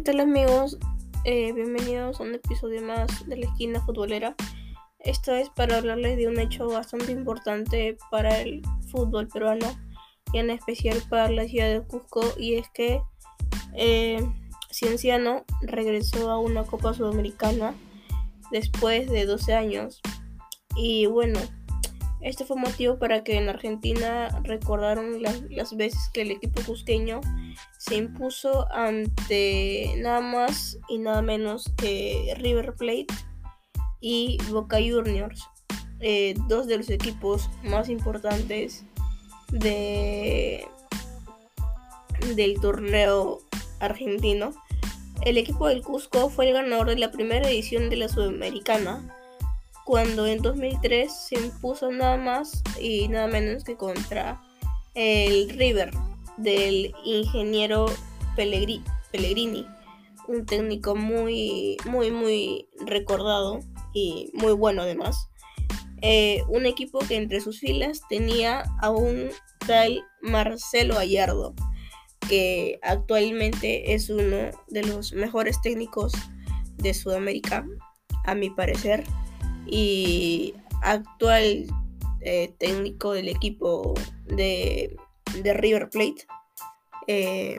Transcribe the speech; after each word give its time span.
¿qué 0.00 0.12
tal 0.12 0.20
amigos? 0.20 0.78
Eh, 1.26 1.52
bienvenidos 1.52 2.20
a 2.20 2.22
un 2.22 2.34
episodio 2.34 2.80
más 2.80 3.28
de 3.28 3.36
la 3.36 3.44
esquina 3.44 3.84
futbolera. 3.84 4.34
Esta 4.98 5.34
vez 5.34 5.50
para 5.50 5.76
hablarles 5.76 6.16
de 6.16 6.26
un 6.26 6.38
hecho 6.38 6.68
bastante 6.68 7.12
importante 7.12 7.98
para 8.10 8.40
el 8.40 8.62
fútbol 8.90 9.28
peruano 9.28 9.66
y 10.32 10.38
en 10.38 10.48
especial 10.48 11.02
para 11.10 11.30
la 11.30 11.46
ciudad 11.46 11.68
de 11.68 11.82
Cusco 11.82 12.22
y 12.38 12.54
es 12.54 12.70
que 12.70 13.02
eh, 13.74 14.26
Cienciano 14.72 15.44
regresó 15.60 16.30
a 16.30 16.38
una 16.38 16.64
Copa 16.64 16.94
Sudamericana 16.94 17.74
después 18.50 19.10
de 19.10 19.26
12 19.26 19.52
años 19.52 20.00
y 20.76 21.04
bueno, 21.04 21.38
este 22.22 22.44
fue 22.44 22.56
motivo 22.56 22.98
para 22.98 23.24
que 23.24 23.36
en 23.36 23.48
Argentina 23.48 24.28
recordaron 24.42 25.22
las, 25.22 25.76
veces 25.76 26.10
que 26.12 26.22
el 26.22 26.32
equipo 26.32 26.60
cusqueño 26.62 27.20
se 27.78 27.96
impuso 27.96 28.70
ante 28.72 29.94
nada 29.98 30.20
más 30.20 30.78
y 30.88 30.98
nada 30.98 31.22
menos 31.22 31.72
que 31.76 32.34
River 32.36 32.74
Plate 32.74 33.06
y 34.00 34.38
Boca 34.50 34.76
Juniors, 34.76 35.42
eh, 36.00 36.34
dos 36.46 36.66
de 36.66 36.78
los 36.78 36.90
equipos 36.90 37.48
más 37.62 37.88
importantes 37.88 38.84
de, 39.50 40.66
del 42.36 42.60
torneo 42.60 43.38
argentino. 43.78 44.52
El 45.22 45.38
equipo 45.38 45.68
del 45.68 45.82
Cusco 45.82 46.30
fue 46.30 46.48
el 46.48 46.54
ganador 46.54 46.88
de 46.88 46.96
la 46.96 47.10
primera 47.10 47.48
edición 47.48 47.90
de 47.90 47.96
la 47.96 48.08
Sudamericana 48.08 49.16
cuando 49.90 50.28
en 50.28 50.40
2003 50.40 51.12
se 51.12 51.34
impuso 51.34 51.90
nada 51.90 52.16
más 52.16 52.62
y 52.80 53.08
nada 53.08 53.26
menos 53.26 53.64
que 53.64 53.76
contra 53.76 54.40
el 54.94 55.50
River 55.50 55.90
del 56.36 56.94
ingeniero 57.04 57.86
Pellegrini, 58.36 59.66
un 60.28 60.46
técnico 60.46 60.94
muy, 60.94 61.76
muy, 61.86 62.12
muy 62.12 62.68
recordado 62.86 63.58
y 63.92 64.30
muy 64.32 64.52
bueno 64.52 64.82
además. 64.82 65.28
Eh, 66.02 66.44
un 66.48 66.66
equipo 66.66 67.00
que 67.00 67.16
entre 67.16 67.40
sus 67.40 67.58
filas 67.58 68.02
tenía 68.08 68.62
a 68.80 68.90
un 68.90 69.30
tal 69.66 70.04
Marcelo 70.22 70.94
Gallardo, 70.94 71.52
que 72.28 72.78
actualmente 72.82 73.92
es 73.92 74.08
uno 74.08 74.52
de 74.68 74.82
los 74.84 75.12
mejores 75.14 75.60
técnicos 75.62 76.12
de 76.76 76.94
Sudamérica, 76.94 77.66
a 78.24 78.36
mi 78.36 78.50
parecer 78.50 79.02
y 79.70 80.54
actual 80.82 81.66
eh, 82.20 82.52
técnico 82.58 83.12
del 83.12 83.28
equipo 83.28 83.94
de, 84.26 84.96
River 85.32 85.88
Plate. 85.90 86.26
Eh, 87.06 87.56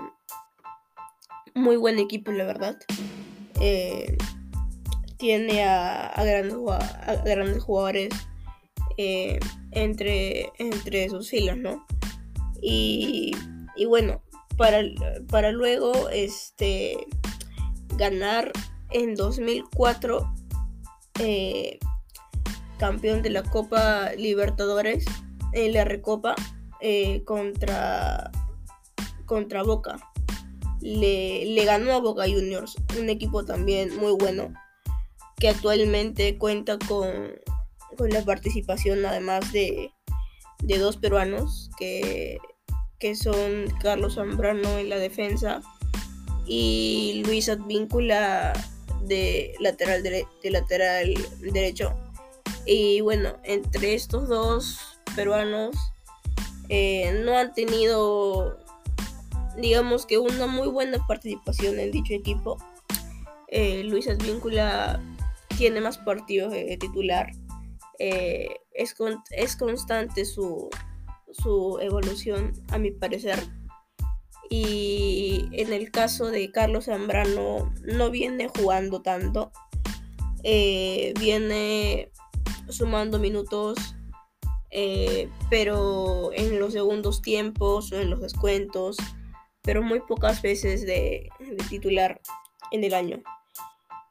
muy 1.56 1.78
buen 1.78 2.00
equipo, 2.00 2.32
la 2.32 2.46
verdad. 2.46 2.78
Eh, 3.60 4.18
tiene 5.18 5.64
a, 5.64 6.14
grandes, 6.18 6.58
grandes, 7.24 7.64
jugadores 7.64 8.10
entre, 8.98 10.52
entre 10.60 11.10
sus 11.10 11.30
filas, 11.30 11.58
¿no? 11.58 11.86
Y, 12.62 13.32
y 13.76 13.86
bueno, 13.86 14.22
para, 14.58 14.82
para 15.30 15.52
luego 15.52 16.10
este, 16.10 16.98
ganar 17.98 18.52
en 18.92 19.16
2004 19.16 20.32
campeón 22.82 23.22
de 23.22 23.30
la 23.30 23.44
Copa 23.44 24.12
Libertadores 24.18 25.06
en 25.54 25.74
la 25.74 25.86
Recopa 25.86 26.34
eh, 26.80 27.24
contra, 27.26 28.32
contra 29.28 29.62
Boca. 29.62 29.98
Le, 30.82 31.46
le, 31.46 31.64
ganó 31.64 31.94
a 31.94 32.00
Boca 32.00 32.24
Juniors, 32.24 32.76
un 33.00 33.08
equipo 33.12 33.46
también 33.46 33.96
muy 33.98 34.14
bueno, 34.14 34.52
que 35.38 35.50
actualmente 35.50 36.40
cuenta 36.40 36.80
con, 36.80 37.08
con 37.98 38.10
la 38.10 38.26
participación 38.26 39.06
además 39.06 39.52
de, 39.52 39.92
de 40.64 40.78
dos 40.80 40.98
peruanos, 40.98 41.70
que, 41.78 42.40
que, 42.98 43.16
son 43.16 43.68
Carlos 43.80 44.16
Zambrano 44.16 44.80
en 44.80 44.90
la 44.90 44.98
defensa 44.98 45.62
y 46.48 47.22
Luis 47.28 47.48
Advíncula 47.48 48.54
de 49.04 49.54
lateral, 49.60 50.02
de 50.02 50.26
lateral 50.50 51.14
derecho. 51.42 51.94
Y 52.66 53.02
bueno, 53.02 53.38
entre 53.44 53.94
estos 53.96 54.28
dos 54.28 55.00
peruanos 55.16 55.76
eh, 56.70 57.22
no 57.26 57.38
han 57.38 57.54
tenido, 57.54 58.58
digamos 59.58 60.06
que 60.06 60.18
una 60.18 60.48
muy 60.48 60.68
buena 60.70 61.06
participación 61.08 61.80
en 61.80 61.92
dicho 61.92 62.14
equipo. 62.14 62.58
Eh, 63.48 63.84
Luis 63.84 64.08
Advíncula 64.08 65.02
tiene 65.58 65.82
más 65.82 65.98
partidos 65.98 66.54
de 66.54 66.78
titular. 66.78 67.32
Eh, 68.00 68.48
es, 68.74 68.96
es 69.32 69.56
constante 69.56 70.24
su, 70.24 70.70
su 71.32 71.78
evolución, 71.82 72.54
a 72.70 72.78
mi 72.78 72.92
parecer. 72.92 73.40
Y 74.50 75.48
en 75.52 75.74
el 75.74 75.92
caso 75.92 76.28
de 76.28 76.52
Carlos 76.52 76.86
Zambrano, 76.86 77.74
no 77.84 78.12
viene 78.12 78.50
jugando 78.50 79.02
tanto. 79.02 79.52
viene 80.44 82.12
sumando 82.70 83.20
minutos, 83.20 83.78
eh, 84.70 85.30
pero 85.50 86.32
en 86.34 86.60
los 86.60 86.74
segundos 86.74 87.22
tiempos 87.22 87.92
o 87.92 88.00
en 88.00 88.10
los 88.10 88.22
descuentos, 88.22 88.98
pero 89.62 89.84
muy 89.84 90.00
pocas 90.00 90.42
veces 90.42 90.86
de, 90.86 91.30
titular 91.70 92.22
en 92.72 92.84
el 92.84 92.94
año. 92.94 93.22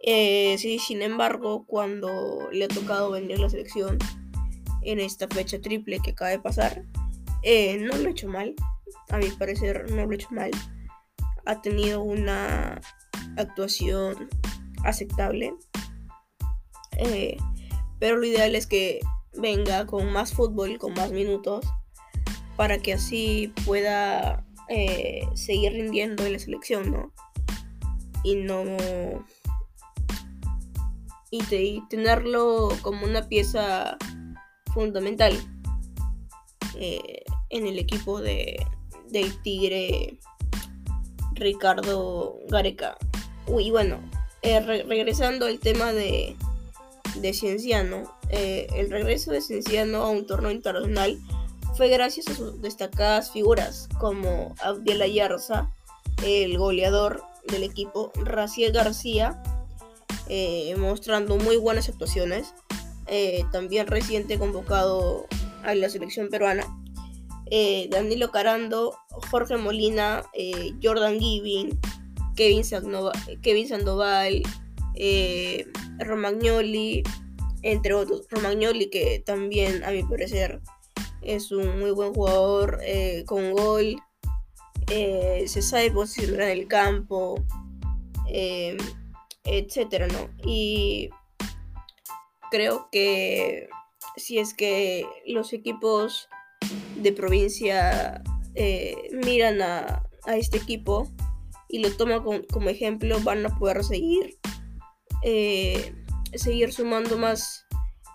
Eh, 0.02 0.56
sí, 0.58 0.78
sin 0.78 1.02
embargo, 1.02 1.64
cuando 1.66 2.48
le 2.52 2.64
ha 2.64 2.68
tocado 2.68 3.10
venir 3.10 3.38
la 3.38 3.50
selección 3.50 3.98
en 4.82 5.00
esta 5.00 5.28
fecha 5.28 5.60
triple 5.60 6.00
que 6.02 6.10
acaba 6.10 6.30
de 6.30 6.38
pasar, 6.38 6.84
eh, 7.42 7.78
no 7.78 7.96
lo 7.96 8.08
ha 8.08 8.12
hecho 8.12 8.28
mal. 8.28 8.54
A 9.08 9.18
mi 9.18 9.28
parecer, 9.30 9.90
no 9.90 10.04
lo 10.04 10.10
ha 10.10 10.14
hecho 10.14 10.28
mal. 10.30 10.50
Ha 11.46 11.60
tenido 11.62 12.02
una 12.02 12.80
actuación 13.36 14.28
aceptable. 14.84 15.54
Pero 18.00 18.16
lo 18.16 18.26
ideal 18.26 18.56
es 18.56 18.66
que 18.66 19.00
venga 19.34 19.86
con 19.86 20.10
más 20.12 20.32
fútbol, 20.32 20.78
con 20.78 20.94
más 20.94 21.12
minutos, 21.12 21.64
para 22.56 22.78
que 22.78 22.94
así 22.94 23.52
pueda 23.64 24.44
eh, 24.68 25.26
seguir 25.34 25.72
rindiendo 25.72 26.24
en 26.24 26.32
la 26.32 26.38
selección, 26.38 26.90
¿no? 26.90 27.12
Y 28.24 28.36
no. 28.36 28.64
Y, 31.30 31.82
tenerlo 31.88 32.70
como 32.82 33.06
una 33.06 33.28
pieza 33.28 33.96
fundamental 34.74 35.32
eh, 36.76 37.22
en 37.50 37.66
el 37.68 37.78
equipo 37.78 38.20
de, 38.20 38.66
del 39.10 39.40
Tigre 39.42 40.18
Ricardo 41.34 42.38
Gareca. 42.48 42.96
Y 43.58 43.70
bueno, 43.70 44.00
eh, 44.42 44.60
regresando 44.60 45.46
al 45.46 45.60
tema 45.60 45.92
de, 45.92 46.36
de 47.16 47.32
Cienciano, 47.32 48.16
eh, 48.30 48.66
el 48.74 48.90
regreso 48.90 49.30
de 49.32 49.40
Cienciano 49.40 50.02
a 50.02 50.10
un 50.10 50.26
torneo 50.26 50.50
internacional 50.50 51.18
fue 51.76 51.88
gracias 51.88 52.28
a 52.28 52.34
sus 52.34 52.60
destacadas 52.60 53.30
figuras 53.30 53.88
como 53.98 54.54
Abdiel 54.62 55.02
Ayarza, 55.02 55.70
el 56.24 56.58
goleador 56.58 57.22
del 57.48 57.62
equipo, 57.62 58.12
Raciel 58.16 58.72
García, 58.72 59.42
eh, 60.28 60.74
mostrando 60.78 61.36
muy 61.36 61.56
buenas 61.56 61.88
actuaciones, 61.88 62.54
eh, 63.06 63.44
también 63.50 63.86
reciente 63.86 64.38
convocado 64.38 65.26
a 65.64 65.74
la 65.74 65.88
selección 65.88 66.28
peruana, 66.28 66.66
Danilo 67.90 68.30
Carando, 68.30 68.96
Jorge 69.30 69.56
Molina, 69.56 70.22
Jordan 70.80 71.18
Giving, 71.18 71.80
Kevin, 72.36 72.62
Kevin 73.42 73.68
Sandoval, 73.68 74.42
Romagnoli, 76.00 77.02
entre 77.62 77.94
otros. 77.94 78.26
Romagnoli, 78.30 78.90
que 78.90 79.22
también 79.24 79.84
a 79.84 79.90
mi 79.90 80.02
parecer 80.02 80.60
es 81.22 81.52
un 81.52 81.78
muy 81.78 81.90
buen 81.90 82.14
jugador 82.14 82.78
eh, 82.82 83.24
con 83.26 83.52
gol, 83.52 83.96
eh, 84.90 85.44
se 85.46 85.62
sabe 85.62 85.90
posicionar 85.90 86.42
en 86.42 86.58
el 86.58 86.68
campo, 86.68 87.44
eh, 88.28 88.76
etcétera, 89.44 90.08
¿no? 90.08 90.30
Y 90.44 91.10
creo 92.50 92.88
que 92.90 93.68
si 94.16 94.38
es 94.38 94.54
que 94.54 95.06
los 95.26 95.52
equipos 95.52 96.28
de 96.96 97.12
provincia 97.12 98.22
miran 99.24 99.62
a, 99.62 100.06
este 100.26 100.58
equipo 100.58 101.10
y 101.68 101.78
lo 101.78 101.90
toman 101.96 102.22
como 102.22 102.68
ejemplo, 102.68 103.18
van 103.20 103.46
a 103.46 103.58
poder 103.58 103.82
seguir 103.84 104.39
eh, 105.22 105.94
seguir 106.34 106.72
sumando 106.72 107.18
más, 107.18 107.64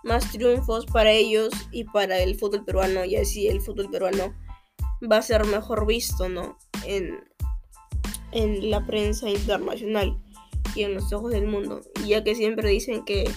más 0.04 0.30
triunfos 0.32 0.86
para 0.86 1.10
ellos 1.10 1.52
y 1.70 1.84
para 1.84 2.18
el 2.18 2.38
fútbol 2.38 2.64
peruano 2.64 3.04
y 3.04 3.16
así 3.16 3.48
el 3.48 3.60
fútbol 3.60 3.90
peruano 3.90 4.34
va 5.10 5.18
a 5.18 5.22
ser 5.22 5.44
mejor 5.46 5.86
visto, 5.86 6.28
¿no? 6.28 6.58
En, 6.84 7.20
en 8.32 8.70
la 8.70 8.84
prensa 8.86 9.28
internacional 9.28 10.18
y 10.74 10.82
en 10.82 10.94
los 10.94 11.12
ojos 11.12 11.32
del 11.32 11.46
mundo, 11.46 11.82
ya 12.06 12.22
que 12.22 12.34
siempre 12.34 12.68
dicen 12.68 13.04
que 13.04 13.30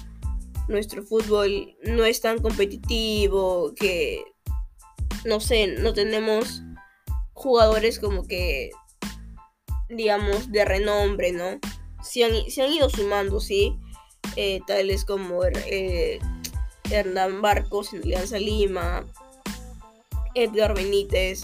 nuestro 0.67 1.03
fútbol 1.03 1.75
no 1.83 2.05
es 2.05 2.21
tan 2.21 2.39
competitivo, 2.39 3.73
que 3.75 4.23
no 5.25 5.39
sé, 5.39 5.67
no 5.67 5.93
tenemos 5.93 6.61
jugadores 7.33 7.99
como 7.99 8.27
que, 8.27 8.71
digamos, 9.89 10.51
de 10.51 10.65
renombre, 10.65 11.31
¿no? 11.31 11.59
Se 12.01 12.23
han, 12.23 12.31
han 12.31 12.73
ido 12.73 12.89
sumando, 12.89 13.39
sí, 13.39 13.77
eh, 14.35 14.61
tales 14.67 15.05
como 15.05 15.43
eh, 15.43 16.19
Hernán 16.89 17.41
Barcos 17.41 17.93
en 17.93 18.03
Alianza 18.03 18.37
Lima, 18.37 19.05
Edgar 20.35 20.75
Benítez, 20.75 21.41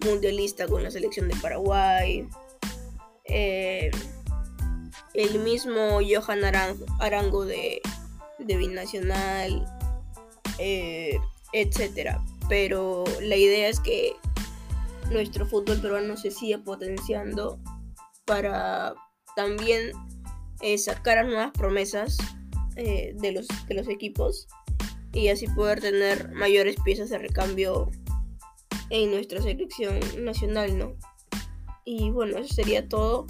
mundialista 0.00 0.66
con 0.66 0.82
la 0.82 0.90
selección 0.90 1.28
de 1.28 1.36
Paraguay, 1.36 2.26
eh, 3.24 3.90
el 5.14 5.38
mismo 5.40 6.00
Johan 6.00 6.44
Arango 6.44 7.44
de, 7.44 7.80
Binacional, 8.38 9.64
etc. 10.58 12.18
Pero 12.48 13.04
la 13.22 13.36
idea 13.36 13.68
es 13.68 13.80
que 13.80 14.16
nuestro 15.10 15.46
fútbol 15.46 15.80
peruano 15.80 16.16
se 16.16 16.30
siga 16.30 16.58
potenciando 16.58 17.58
para 18.26 18.94
también 19.36 19.92
eh, 20.60 20.78
sacar 20.78 21.18
a 21.18 21.22
nuevas 21.24 21.50
promesas 21.52 22.16
de, 22.74 23.30
los, 23.32 23.46
de 23.68 23.74
los 23.74 23.88
equipos 23.88 24.48
y 25.12 25.28
así 25.28 25.46
poder 25.46 25.80
tener 25.80 26.32
mayores 26.32 26.74
piezas 26.84 27.08
de 27.10 27.18
recambio 27.18 27.90
en 28.90 29.12
nuestra 29.12 29.40
selección 29.40 30.00
nacional, 30.24 30.76
¿no? 30.76 30.96
Y 31.84 32.10
bueno, 32.10 32.38
eso 32.38 32.52
sería 32.52 32.88
todo. 32.88 33.26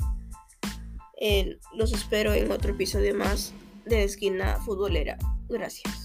los 1.75 1.93
espero 1.93 2.33
en 2.33 2.51
otro 2.51 2.73
episodio 2.73 3.15
más 3.15 3.53
de 3.85 4.05
Esquina 4.05 4.59
Futbolera. 4.65 5.19
Gracias. 5.49 6.04